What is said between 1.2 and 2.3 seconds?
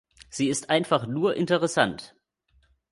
interessant.